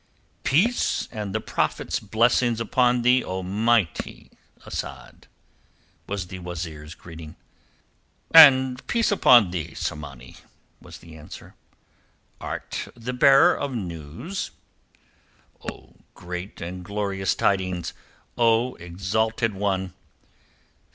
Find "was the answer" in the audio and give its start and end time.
10.81-11.53